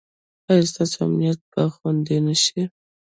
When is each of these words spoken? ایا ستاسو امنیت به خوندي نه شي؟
ایا 0.49 0.67
ستاسو 0.71 0.97
امنیت 1.05 1.39
به 1.51 1.61
خوندي 1.73 2.17
نه 2.25 2.35
شي؟ 2.43 2.61